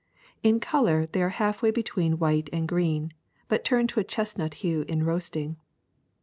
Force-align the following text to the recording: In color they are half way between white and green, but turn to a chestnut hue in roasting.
In 0.41 0.59
color 0.59 1.05
they 1.05 1.21
are 1.21 1.29
half 1.29 1.61
way 1.61 1.69
between 1.69 2.17
white 2.17 2.49
and 2.51 2.67
green, 2.67 3.13
but 3.47 3.63
turn 3.63 3.85
to 3.85 3.99
a 3.99 4.03
chestnut 4.03 4.55
hue 4.65 4.81
in 4.87 5.03
roasting. 5.05 5.57